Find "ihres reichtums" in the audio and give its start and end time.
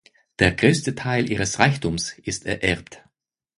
1.29-2.13